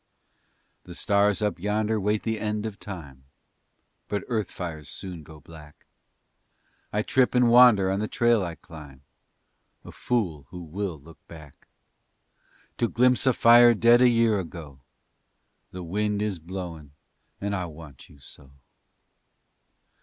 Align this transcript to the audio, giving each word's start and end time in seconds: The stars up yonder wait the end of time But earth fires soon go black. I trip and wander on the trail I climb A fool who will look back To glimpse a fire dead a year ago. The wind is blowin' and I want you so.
The 0.85 0.95
stars 0.95 1.43
up 1.43 1.59
yonder 1.59 1.99
wait 1.99 2.23
the 2.23 2.39
end 2.39 2.65
of 2.65 2.79
time 2.79 3.25
But 4.07 4.23
earth 4.29 4.49
fires 4.49 4.89
soon 4.89 5.21
go 5.21 5.39
black. 5.39 5.85
I 6.91 7.03
trip 7.03 7.35
and 7.35 7.51
wander 7.51 7.91
on 7.91 7.99
the 7.99 8.07
trail 8.07 8.43
I 8.43 8.55
climb 8.55 9.03
A 9.85 9.91
fool 9.91 10.47
who 10.49 10.63
will 10.63 10.99
look 10.99 11.19
back 11.27 11.67
To 12.79 12.87
glimpse 12.87 13.27
a 13.27 13.33
fire 13.33 13.75
dead 13.75 14.01
a 14.01 14.09
year 14.09 14.39
ago. 14.39 14.79
The 15.69 15.83
wind 15.83 16.19
is 16.23 16.39
blowin' 16.39 16.93
and 17.39 17.55
I 17.55 17.65
want 17.67 18.09
you 18.09 18.17
so. 18.17 18.53